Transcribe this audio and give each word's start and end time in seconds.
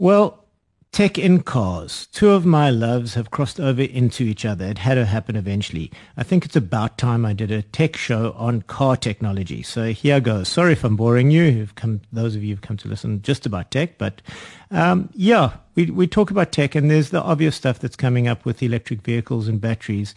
Well, 0.00 0.46
tech 0.92 1.18
in 1.18 1.42
cars. 1.42 2.06
Two 2.06 2.30
of 2.30 2.46
my 2.46 2.70
loves 2.70 3.12
have 3.12 3.30
crossed 3.30 3.60
over 3.60 3.82
into 3.82 4.22
each 4.24 4.46
other. 4.46 4.64
It 4.64 4.78
had 4.78 4.94
to 4.94 5.04
happen 5.04 5.36
eventually. 5.36 5.92
I 6.16 6.22
think 6.22 6.46
it's 6.46 6.56
about 6.56 6.96
time 6.96 7.26
I 7.26 7.34
did 7.34 7.50
a 7.50 7.60
tech 7.60 7.98
show 7.98 8.32
on 8.32 8.62
car 8.62 8.96
technology. 8.96 9.62
So 9.62 9.92
here 9.92 10.18
goes. 10.18 10.48
Sorry 10.48 10.72
if 10.72 10.84
I'm 10.84 10.96
boring 10.96 11.30
you, 11.30 11.50
who've 11.50 11.74
come, 11.74 12.00
those 12.14 12.34
of 12.34 12.42
you 12.42 12.54
who've 12.54 12.62
come 12.62 12.78
to 12.78 12.88
listen 12.88 13.20
just 13.20 13.44
about 13.44 13.70
tech, 13.70 13.98
but 13.98 14.22
um, 14.70 15.10
yeah, 15.12 15.58
we, 15.74 15.90
we 15.90 16.06
talk 16.06 16.30
about 16.30 16.50
tech 16.50 16.74
and 16.74 16.90
there's 16.90 17.10
the 17.10 17.20
obvious 17.20 17.54
stuff 17.54 17.78
that's 17.78 17.94
coming 17.94 18.26
up 18.26 18.46
with 18.46 18.62
electric 18.62 19.02
vehicles 19.02 19.48
and 19.48 19.60
batteries. 19.60 20.14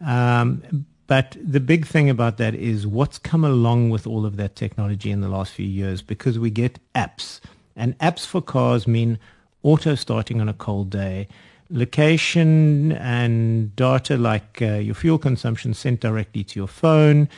Um, 0.00 0.86
but 1.08 1.36
the 1.38 1.60
big 1.60 1.86
thing 1.86 2.08
about 2.08 2.38
that 2.38 2.54
is 2.54 2.86
what's 2.86 3.18
come 3.18 3.44
along 3.44 3.90
with 3.90 4.06
all 4.06 4.24
of 4.24 4.38
that 4.38 4.56
technology 4.56 5.10
in 5.10 5.20
the 5.20 5.28
last 5.28 5.52
few 5.52 5.66
years 5.66 6.00
because 6.00 6.38
we 6.38 6.48
get 6.48 6.78
apps. 6.94 7.40
And 7.76 7.96
apps 7.98 8.26
for 8.26 8.40
cars 8.40 8.88
mean 8.88 9.18
auto 9.62 9.94
starting 9.94 10.40
on 10.40 10.48
a 10.48 10.54
cold 10.54 10.90
day, 10.90 11.28
location 11.70 12.92
and 12.92 13.74
data 13.76 14.16
like 14.16 14.62
uh, 14.62 14.74
your 14.74 14.94
fuel 14.94 15.18
consumption 15.18 15.74
sent 15.74 16.00
directly 16.00 16.44
to 16.44 16.58
your 16.58 16.68
phone, 16.68 17.28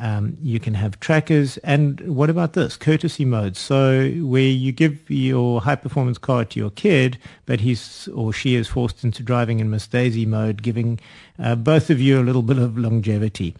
um, 0.00 0.36
you 0.42 0.58
can 0.58 0.74
have 0.74 0.98
trackers. 1.00 1.56
And 1.58 2.00
what 2.00 2.30
about 2.30 2.54
this? 2.54 2.76
Courtesy 2.76 3.24
mode. 3.24 3.56
So 3.56 4.10
where 4.22 4.42
you 4.42 4.72
give 4.72 5.08
your 5.08 5.60
high 5.60 5.76
performance 5.76 6.18
car 6.18 6.44
to 6.44 6.58
your 6.58 6.70
kid, 6.70 7.18
but 7.46 7.60
he's 7.60 8.08
or 8.08 8.32
she 8.32 8.56
is 8.56 8.66
forced 8.66 9.04
into 9.04 9.22
driving 9.22 9.60
in 9.60 9.70
Miss 9.70 9.86
Daisy 9.86 10.26
mode, 10.26 10.62
giving 10.62 10.98
uh, 11.38 11.54
both 11.54 11.90
of 11.90 12.00
you 12.00 12.20
a 12.20 12.24
little 12.24 12.42
bit 12.42 12.58
of 12.58 12.76
longevity. 12.76 13.54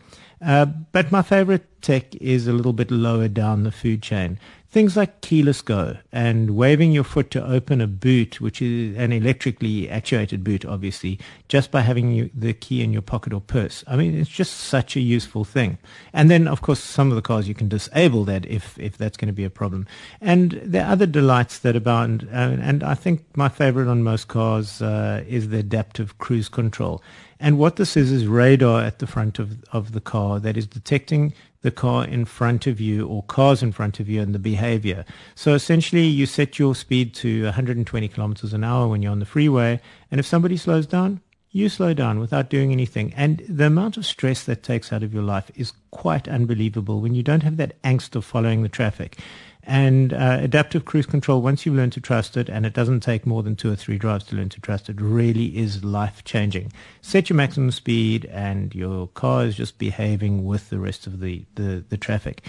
Uh, 0.45 0.67
but 0.67 1.13
my 1.13 1.23
favorite 1.23 1.74
tech 1.85 2.15
is 2.17 2.49
a 2.49 2.53
little 2.53 2.73
bit 2.73 2.91
lower 2.91 3.29
down 3.29 3.63
the 3.63 3.71
food 3.71 4.03
chain. 4.03 4.39
Things 4.71 4.97
like 4.97 5.21
keyless 5.21 5.63
go 5.63 5.99
and 6.11 6.57
waving 6.57 6.91
your 6.91 7.05
foot 7.05 7.31
to 7.33 7.47
open 7.47 7.81
a 7.81 7.87
boot, 7.87 8.41
which 8.41 8.61
is 8.61 8.97
an 8.97 9.13
electrically 9.13 9.89
actuated 9.89 10.43
boot, 10.43 10.65
obviously, 10.65 11.21
just 11.47 11.71
by 11.71 11.83
having 11.83 12.31
the 12.35 12.55
key 12.55 12.83
in 12.83 12.93
your 12.93 13.03
pocket 13.03 13.33
or 13.33 13.41
purse. 13.41 13.85
I 13.87 13.95
mean, 13.95 14.19
it's 14.19 14.31
just 14.31 14.55
such 14.55 14.97
a 14.97 15.01
useful 15.01 15.45
thing. 15.45 15.79
And 16.13 16.29
then, 16.29 16.49
of 16.49 16.63
course, 16.63 16.81
some 16.81 17.11
of 17.11 17.17
the 17.17 17.23
cars 17.23 17.47
you 17.47 17.55
can 17.55 17.69
disable 17.69 18.25
that 18.25 18.47
if, 18.47 18.77
if 18.81 18.97
that's 18.97 19.17
going 19.17 19.29
to 19.29 19.33
be 19.33 19.45
a 19.45 19.51
problem. 19.51 19.87
And 20.21 20.61
there 20.65 20.85
are 20.85 20.91
other 20.91 21.07
delights 21.07 21.61
that 21.61 21.77
abound. 21.77 22.27
Uh, 22.33 22.57
and 22.61 22.83
I 22.83 22.95
think 22.95 23.25
my 23.37 23.49
favorite 23.49 23.89
on 23.89 24.03
most 24.03 24.27
cars 24.27 24.83
uh, 24.83 25.23
is 25.29 25.51
the 25.51 25.59
adaptive 25.59 26.19
cruise 26.19 26.49
control. 26.49 27.01
And 27.39 27.59
what 27.59 27.77
this 27.77 27.97
is 27.97 28.11
is 28.11 28.27
radar 28.27 28.83
at 28.83 28.99
the 28.99 29.07
front 29.07 29.39
of, 29.39 29.63
of 29.73 29.93
the 29.93 30.01
car 30.01 30.41
that 30.41 30.57
is 30.57 30.67
detecting 30.67 31.33
the 31.65 31.71
car 31.71 32.05
in 32.05 32.27
front 32.27 32.67
of 32.67 32.79
you 32.79 33.09
or 33.09 33.23
cars 33.23 33.63
in 33.63 33.73
front 33.73 33.99
of 33.99 34.07
you 34.07 34.21
and 34.21 34.35
the 34.35 34.39
behavior. 34.39 35.03
So 35.35 35.55
essentially 35.55 36.05
you 36.05 36.27
set 36.27 36.59
your 36.59 36.75
speed 36.75 37.15
to 37.15 37.45
120 37.45 38.07
kilometers 38.09 38.53
an 38.53 38.63
hour 38.63 38.87
when 38.87 39.01
you're 39.01 39.11
on 39.11 39.19
the 39.19 39.25
freeway. 39.25 39.81
And 40.11 40.21
if 40.21 40.27
somebody 40.27 40.59
slows 40.59 40.87
down, 40.87 41.23
you 41.53 41.71
slow 41.71 41.95
down 41.95 42.19
without 42.19 42.51
doing 42.51 42.71
anything. 42.71 43.15
And 43.17 43.43
the 43.49 43.67
amount 43.67 43.97
of 43.97 44.05
stress 44.05 44.45
that 44.45 44.63
takes 44.63 44.93
out 44.93 45.03
of 45.03 45.15
your 45.15 45.23
life 45.23 45.51
is 45.55 45.73
quite 45.91 46.29
unbelievable 46.29 47.01
when 47.01 47.15
you 47.15 47.23
don't 47.23 47.45
have 47.45 47.57
that 47.57 47.81
angst 47.83 48.15
of 48.15 48.27
following 48.27 48.63
the 48.63 48.69
traffic. 48.69 49.19
And 49.67 50.13
uh, 50.13 50.39
adaptive 50.43 50.85
cruise 50.85 51.07
control, 51.07 51.41
once 51.41 51.65
you've 51.65 51.75
learned 51.75 51.95
to 51.95 52.01
trust 52.01 52.37
it, 52.37 52.51
and 52.51 52.67
it 52.67 52.75
doesn't 52.75 53.01
take 53.01 53.25
more 53.25 53.43
than 53.43 53.57
two 53.57 53.73
or 53.73 53.77
three 53.77 53.97
drives 53.97 54.25
to 54.25 54.37
learn 54.37 54.51
to 54.51 54.61
trust 54.61 54.91
it, 54.91 55.01
really 55.01 55.57
is 55.57 55.83
life 55.83 56.23
changing. 56.25 56.71
Set 57.01 57.31
your 57.31 57.37
maximum 57.39 57.71
speed, 57.71 58.27
and 58.27 58.75
your 58.75 59.09
car 59.09 59.45
is 59.47 59.57
just 59.57 59.79
behaving 59.79 60.45
with 60.45 60.69
the 60.69 60.79
rest 60.79 61.07
of 61.07 61.21
the, 61.21 61.45
the, 61.55 61.83
the 61.89 61.97
traffic. 61.97 62.43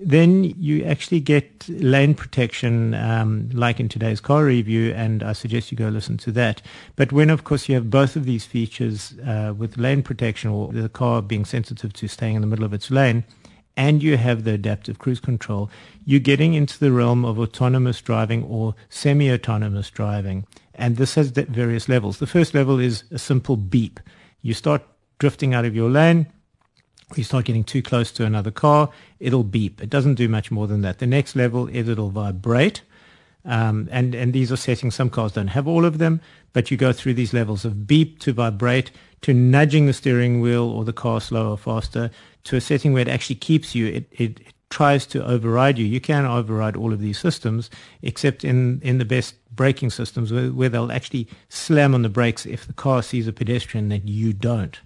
Then 0.00 0.44
you 0.44 0.84
actually 0.84 1.20
get 1.20 1.68
lane 1.68 2.14
protection, 2.14 2.94
um, 2.94 3.50
like 3.52 3.80
in 3.80 3.88
today's 3.88 4.20
car 4.20 4.44
review, 4.44 4.92
and 4.94 5.24
I 5.24 5.32
suggest 5.32 5.72
you 5.72 5.78
go 5.78 5.88
listen 5.88 6.16
to 6.18 6.32
that. 6.32 6.62
But 6.94 7.12
when, 7.12 7.30
of 7.30 7.42
course, 7.42 7.68
you 7.68 7.74
have 7.74 7.90
both 7.90 8.14
of 8.14 8.24
these 8.24 8.44
features 8.44 9.14
uh, 9.26 9.54
with 9.56 9.76
lane 9.76 10.02
protection 10.02 10.50
or 10.50 10.72
the 10.72 10.88
car 10.88 11.20
being 11.20 11.44
sensitive 11.44 11.92
to 11.94 12.06
staying 12.06 12.36
in 12.36 12.42
the 12.42 12.46
middle 12.46 12.64
of 12.64 12.72
its 12.72 12.92
lane, 12.92 13.24
and 13.78 14.02
you 14.02 14.16
have 14.16 14.42
the 14.42 14.52
adaptive 14.52 14.98
cruise 14.98 15.20
control, 15.20 15.70
you're 16.04 16.18
getting 16.18 16.52
into 16.52 16.76
the 16.80 16.90
realm 16.90 17.24
of 17.24 17.38
autonomous 17.38 18.02
driving 18.02 18.42
or 18.42 18.74
semi-autonomous 18.88 19.88
driving. 19.88 20.44
And 20.74 20.96
this 20.96 21.14
has 21.14 21.30
various 21.30 21.88
levels. 21.88 22.18
The 22.18 22.26
first 22.26 22.54
level 22.54 22.80
is 22.80 23.04
a 23.12 23.20
simple 23.20 23.56
beep. 23.56 24.00
You 24.42 24.52
start 24.52 24.82
drifting 25.20 25.54
out 25.54 25.64
of 25.64 25.76
your 25.76 25.88
lane, 25.88 26.26
you 27.14 27.22
start 27.22 27.44
getting 27.44 27.62
too 27.62 27.80
close 27.80 28.10
to 28.12 28.24
another 28.24 28.50
car, 28.50 28.90
it'll 29.20 29.44
beep. 29.44 29.80
It 29.80 29.90
doesn't 29.90 30.16
do 30.16 30.28
much 30.28 30.50
more 30.50 30.66
than 30.66 30.82
that. 30.82 30.98
The 30.98 31.06
next 31.06 31.36
level 31.36 31.68
is 31.68 31.88
it'll 31.88 32.10
vibrate. 32.10 32.82
Um, 33.44 33.88
and, 33.92 34.12
and 34.12 34.32
these 34.32 34.50
are 34.50 34.56
settings. 34.56 34.96
Some 34.96 35.08
cars 35.08 35.32
don't 35.32 35.48
have 35.48 35.68
all 35.68 35.84
of 35.84 35.98
them, 35.98 36.20
but 36.52 36.72
you 36.72 36.76
go 36.76 36.92
through 36.92 37.14
these 37.14 37.32
levels 37.32 37.64
of 37.64 37.86
beep 37.86 38.18
to 38.20 38.32
vibrate 38.32 38.90
to 39.22 39.32
nudging 39.32 39.86
the 39.86 39.92
steering 39.92 40.40
wheel 40.40 40.64
or 40.64 40.84
the 40.84 40.92
car 40.92 41.20
slower 41.20 41.50
or 41.50 41.58
faster 41.58 42.10
to 42.48 42.56
a 42.56 42.60
setting 42.60 42.92
where 42.92 43.02
it 43.02 43.08
actually 43.08 43.36
keeps 43.36 43.74
you. 43.74 43.86
It, 43.86 44.08
it, 44.12 44.40
it 44.40 44.54
tries 44.70 45.06
to 45.06 45.24
override 45.26 45.78
you. 45.78 45.86
You 45.86 46.00
can 46.00 46.24
override 46.24 46.76
all 46.76 46.92
of 46.92 47.00
these 47.00 47.18
systems, 47.18 47.70
except 48.02 48.44
in, 48.44 48.80
in 48.82 48.98
the 48.98 49.04
best 49.04 49.34
braking 49.54 49.90
systems 49.90 50.32
where, 50.32 50.48
where 50.48 50.68
they'll 50.68 50.92
actually 50.92 51.28
slam 51.48 51.94
on 51.94 52.02
the 52.02 52.08
brakes 52.08 52.46
if 52.46 52.66
the 52.66 52.72
car 52.72 53.02
sees 53.02 53.28
a 53.28 53.32
pedestrian 53.32 53.88
that 53.90 54.06
you 54.06 54.32
don't. 54.32 54.80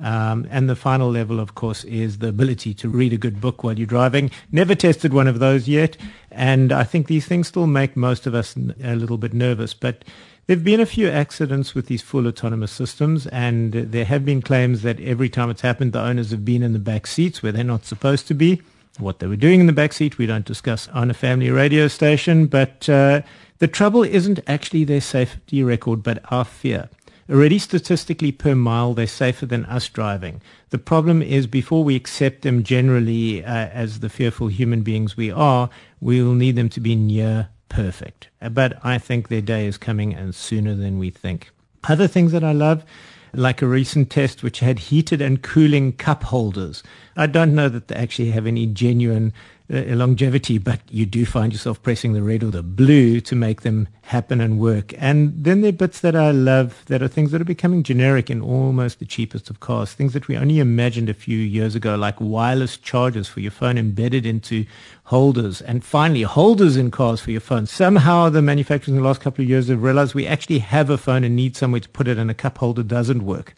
Um, 0.00 0.48
and 0.50 0.68
the 0.68 0.74
final 0.74 1.10
level, 1.10 1.38
of 1.38 1.54
course, 1.54 1.84
is 1.84 2.18
the 2.18 2.28
ability 2.28 2.74
to 2.74 2.88
read 2.88 3.12
a 3.12 3.18
good 3.18 3.40
book 3.40 3.62
while 3.62 3.78
you're 3.78 3.86
driving. 3.86 4.30
Never 4.50 4.74
tested 4.74 5.12
one 5.12 5.28
of 5.28 5.38
those 5.38 5.68
yet. 5.68 5.96
And 6.30 6.72
I 6.72 6.82
think 6.82 7.06
these 7.06 7.26
things 7.26 7.46
still 7.46 7.68
make 7.68 7.96
most 7.96 8.26
of 8.26 8.34
us 8.34 8.56
a 8.82 8.96
little 8.96 9.18
bit 9.18 9.32
nervous. 9.32 9.74
But 9.74 10.04
there 10.52 10.58
have 10.58 10.64
been 10.64 10.80
a 10.80 10.84
few 10.84 11.08
accidents 11.08 11.74
with 11.74 11.86
these 11.86 12.02
full 12.02 12.26
autonomous 12.26 12.70
systems, 12.70 13.26
and 13.28 13.72
there 13.72 14.04
have 14.04 14.22
been 14.22 14.42
claims 14.42 14.82
that 14.82 15.00
every 15.00 15.30
time 15.30 15.48
it's 15.48 15.62
happened, 15.62 15.94
the 15.94 15.98
owners 16.02 16.30
have 16.30 16.44
been 16.44 16.62
in 16.62 16.74
the 16.74 16.78
back 16.78 17.06
seats 17.06 17.42
where 17.42 17.52
they're 17.52 17.64
not 17.64 17.86
supposed 17.86 18.28
to 18.28 18.34
be. 18.34 18.60
What 18.98 19.18
they 19.18 19.26
were 19.26 19.36
doing 19.36 19.60
in 19.60 19.66
the 19.66 19.72
back 19.72 19.94
seat, 19.94 20.18
we 20.18 20.26
don't 20.26 20.44
discuss 20.44 20.88
on 20.88 21.10
a 21.10 21.14
family 21.14 21.48
radio 21.48 21.88
station. 21.88 22.48
But 22.48 22.86
uh, 22.86 23.22
the 23.60 23.66
trouble 23.66 24.02
isn't 24.02 24.40
actually 24.46 24.84
their 24.84 25.00
safety 25.00 25.64
record, 25.64 26.02
but 26.02 26.22
our 26.30 26.44
fear. 26.44 26.90
Already 27.30 27.58
statistically 27.58 28.30
per 28.30 28.54
mile, 28.54 28.92
they're 28.92 29.06
safer 29.06 29.46
than 29.46 29.64
us 29.64 29.88
driving. 29.88 30.42
The 30.68 30.76
problem 30.76 31.22
is 31.22 31.46
before 31.46 31.82
we 31.82 31.96
accept 31.96 32.42
them 32.42 32.62
generally 32.62 33.42
uh, 33.42 33.68
as 33.68 34.00
the 34.00 34.10
fearful 34.10 34.48
human 34.48 34.82
beings 34.82 35.16
we 35.16 35.30
are, 35.30 35.70
we 35.98 36.22
will 36.22 36.34
need 36.34 36.56
them 36.56 36.68
to 36.68 36.80
be 36.80 36.94
near 36.94 37.48
perfect. 37.72 38.28
But 38.50 38.78
I 38.84 38.98
think 38.98 39.28
their 39.28 39.40
day 39.40 39.66
is 39.66 39.78
coming 39.78 40.14
and 40.14 40.34
sooner 40.34 40.74
than 40.74 40.98
we 40.98 41.10
think. 41.10 41.50
Other 41.84 42.06
things 42.06 42.32
that 42.32 42.44
I 42.44 42.52
love, 42.52 42.84
like 43.32 43.62
a 43.62 43.66
recent 43.66 44.10
test 44.10 44.42
which 44.42 44.60
had 44.60 44.78
heated 44.78 45.20
and 45.22 45.42
cooling 45.42 45.92
cup 45.94 46.24
holders. 46.24 46.82
I 47.16 47.26
don't 47.26 47.54
know 47.54 47.68
that 47.68 47.88
they 47.88 47.94
actually 47.94 48.30
have 48.30 48.46
any 48.46 48.66
genuine 48.66 49.32
uh, 49.72 49.82
longevity, 49.96 50.58
but 50.58 50.80
you 50.90 51.06
do 51.06 51.24
find 51.24 51.52
yourself 51.52 51.82
pressing 51.82 52.12
the 52.12 52.22
red 52.22 52.42
or 52.42 52.50
the 52.50 52.62
blue 52.62 53.20
to 53.22 53.34
make 53.34 53.62
them 53.62 53.88
happen 54.02 54.40
and 54.40 54.60
work. 54.60 54.92
And 54.98 55.32
then 55.44 55.62
there 55.62 55.70
are 55.70 55.72
bits 55.72 56.00
that 56.00 56.14
I 56.14 56.30
love 56.30 56.84
that 56.86 57.02
are 57.02 57.08
things 57.08 57.30
that 57.30 57.40
are 57.40 57.44
becoming 57.44 57.82
generic 57.82 58.28
in 58.28 58.42
almost 58.42 58.98
the 58.98 59.06
cheapest 59.06 59.48
of 59.48 59.60
cars, 59.60 59.94
things 59.94 60.12
that 60.12 60.28
we 60.28 60.36
only 60.36 60.58
imagined 60.58 61.08
a 61.08 61.14
few 61.14 61.38
years 61.38 61.74
ago, 61.74 61.96
like 61.96 62.20
wireless 62.20 62.76
chargers 62.76 63.28
for 63.28 63.40
your 63.40 63.50
phone 63.50 63.78
embedded 63.78 64.26
into 64.26 64.66
holders, 65.04 65.62
and 65.62 65.84
finally 65.84 66.22
holders 66.22 66.76
in 66.76 66.90
cars 66.90 67.20
for 67.20 67.30
your 67.30 67.40
phone. 67.40 67.66
Somehow 67.66 68.28
the 68.28 68.42
manufacturers 68.42 68.88
in 68.88 68.96
the 68.96 69.06
last 69.06 69.20
couple 69.20 69.42
of 69.42 69.48
years 69.48 69.68
have 69.68 69.82
realized 69.82 70.14
we 70.14 70.26
actually 70.26 70.58
have 70.58 70.90
a 70.90 70.98
phone 70.98 71.24
and 71.24 71.34
need 71.34 71.56
somewhere 71.56 71.80
to 71.80 71.88
put 71.88 72.08
it, 72.08 72.18
and 72.18 72.30
a 72.30 72.34
cup 72.34 72.58
holder 72.58 72.82
doesn't 72.82 73.24
work. 73.24 73.54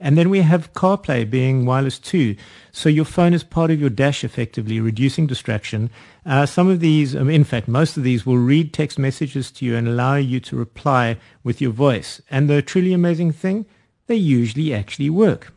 And 0.00 0.16
then 0.16 0.30
we 0.30 0.42
have 0.42 0.72
CarPlay 0.74 1.28
being 1.28 1.66
wireless 1.66 1.98
too. 1.98 2.36
So 2.70 2.88
your 2.88 3.04
phone 3.04 3.34
is 3.34 3.42
part 3.42 3.70
of 3.70 3.80
your 3.80 3.90
dash 3.90 4.22
effectively, 4.22 4.78
reducing 4.80 5.26
distraction. 5.26 5.90
Uh, 6.24 6.46
some 6.46 6.68
of 6.68 6.80
these, 6.80 7.16
um, 7.16 7.28
in 7.28 7.42
fact, 7.42 7.66
most 7.66 7.96
of 7.96 8.04
these 8.04 8.24
will 8.24 8.38
read 8.38 8.72
text 8.72 8.98
messages 8.98 9.50
to 9.52 9.64
you 9.64 9.74
and 9.74 9.88
allow 9.88 10.14
you 10.14 10.38
to 10.40 10.56
reply 10.56 11.16
with 11.42 11.60
your 11.60 11.72
voice. 11.72 12.20
And 12.30 12.48
the 12.48 12.62
truly 12.62 12.92
amazing 12.92 13.32
thing, 13.32 13.66
they 14.06 14.14
usually 14.14 14.72
actually 14.72 15.10
work. 15.10 15.52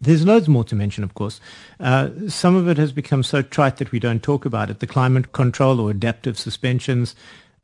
There's 0.00 0.24
loads 0.24 0.48
more 0.48 0.64
to 0.64 0.74
mention, 0.74 1.04
of 1.04 1.12
course. 1.12 1.40
Uh, 1.78 2.08
some 2.28 2.56
of 2.56 2.66
it 2.66 2.78
has 2.78 2.92
become 2.92 3.22
so 3.22 3.42
trite 3.42 3.76
that 3.76 3.92
we 3.92 3.98
don't 3.98 4.22
talk 4.22 4.46
about 4.46 4.70
it. 4.70 4.80
The 4.80 4.86
climate 4.86 5.32
control 5.32 5.78
or 5.78 5.90
adaptive 5.90 6.38
suspensions, 6.38 7.14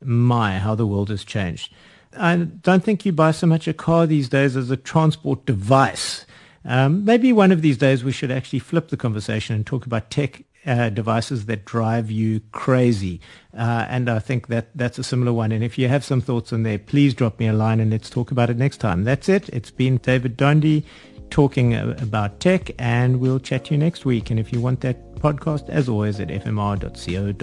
My, 0.03 0.59
how 0.59 0.75
the 0.75 0.85
world 0.85 1.09
has 1.09 1.23
changed. 1.23 1.73
I 2.15 2.35
don't 2.35 2.83
think 2.83 3.05
you 3.05 3.11
buy 3.11 3.31
so 3.31 3.47
much 3.47 3.67
a 3.67 3.73
car 3.73 4.05
these 4.07 4.29
days 4.29 4.55
as 4.55 4.71
a 4.71 4.77
transport 4.77 5.45
device. 5.45 6.25
Um, 6.65 7.05
maybe 7.05 7.31
one 7.33 7.51
of 7.51 7.61
these 7.61 7.77
days 7.77 8.03
we 8.03 8.11
should 8.11 8.31
actually 8.31 8.59
flip 8.59 8.89
the 8.89 8.97
conversation 8.97 9.55
and 9.55 9.65
talk 9.65 9.85
about 9.85 10.11
tech 10.11 10.43
uh, 10.65 10.89
devices 10.89 11.45
that 11.45 11.65
drive 11.65 12.11
you 12.11 12.41
crazy. 12.51 13.21
Uh, 13.57 13.85
and 13.89 14.09
I 14.09 14.19
think 14.19 14.47
that 14.47 14.67
that's 14.75 14.99
a 14.99 15.03
similar 15.03 15.31
one. 15.31 15.51
And 15.51 15.63
if 15.63 15.77
you 15.77 15.87
have 15.87 16.03
some 16.03 16.19
thoughts 16.19 16.51
on 16.51 16.63
there, 16.63 16.77
please 16.77 17.13
drop 17.13 17.39
me 17.39 17.47
a 17.47 17.53
line 17.53 17.79
and 17.79 17.89
let's 17.89 18.09
talk 18.09 18.31
about 18.31 18.49
it 18.49 18.57
next 18.57 18.77
time. 18.77 19.05
That's 19.05 19.29
it. 19.29 19.47
It's 19.49 19.71
been 19.71 19.97
David 19.97 20.35
Donde 20.35 20.83
talking 21.29 21.73
about 21.75 22.39
tech, 22.39 22.71
and 22.79 23.19
we'll 23.19 23.39
chat 23.39 23.65
to 23.65 23.73
you 23.73 23.77
next 23.77 24.05
week. 24.05 24.29
And 24.29 24.39
if 24.39 24.53
you 24.53 24.61
want 24.61 24.81
that 24.81 25.15
podcast, 25.15 25.69
as 25.69 25.89
always, 25.89 26.19
at 26.19 26.29
fmr.co.za. 26.29 27.37